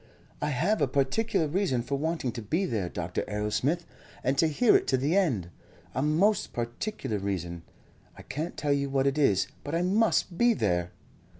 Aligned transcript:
"I 0.41 0.49
have 0.49 0.81
a 0.81 0.87
particular 0.87 1.45
reason 1.47 1.83
for 1.83 1.95
wanting 1.95 2.31
to 2.31 2.41
be 2.41 2.65
there, 2.65 2.89
Dr. 2.89 3.23
Arrowsmith, 3.27 3.85
and 4.23 4.35
to 4.39 4.47
hear 4.47 4.75
it 4.75 4.87
to 4.87 4.97
the 4.97 5.15
end. 5.15 5.51
A 5.93 6.01
most 6.01 6.53
particular 6.53 7.19
reason. 7.19 7.61
I 8.17 8.23
can't 8.23 8.57
tell 8.57 8.73
you 8.73 8.89
what 8.89 9.05
it 9.05 9.19
is, 9.19 9.47
but 9.63 9.75
I 9.75 9.83
must 9.83 10.39
be 10.39 10.55
there." 10.55 10.89